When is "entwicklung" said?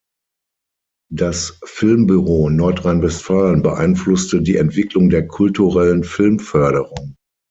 4.57-5.11